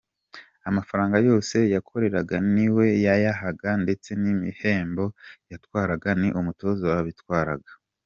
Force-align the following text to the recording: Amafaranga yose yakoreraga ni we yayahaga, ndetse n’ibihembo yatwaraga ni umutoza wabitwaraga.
Amafaranga 0.69 1.17
yose 1.27 1.55
yakoreraga 1.73 2.35
ni 2.53 2.67
we 2.75 2.85
yayahaga, 3.05 3.69
ndetse 3.83 4.09
n’ibihembo 4.21 5.05
yatwaraga 5.51 6.09
ni 6.21 6.29
umutoza 6.39 6.83
wabitwaraga. 6.93 7.71